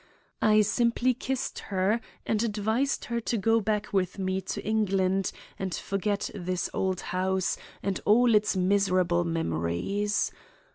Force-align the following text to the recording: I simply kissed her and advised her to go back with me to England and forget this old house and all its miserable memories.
I 0.41 0.61
simply 0.61 1.13
kissed 1.13 1.59
her 1.69 2.01
and 2.25 2.41
advised 2.41 3.05
her 3.05 3.19
to 3.21 3.37
go 3.37 3.59
back 3.61 3.93
with 3.93 4.17
me 4.17 4.41
to 4.41 4.59
England 4.65 5.31
and 5.59 5.75
forget 5.75 6.31
this 6.33 6.71
old 6.73 7.01
house 7.13 7.55
and 7.83 8.01
all 8.03 8.33
its 8.33 8.55
miserable 8.57 9.23
memories. 9.25 10.31